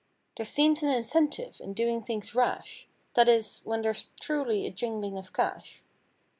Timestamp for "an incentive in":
0.81-1.75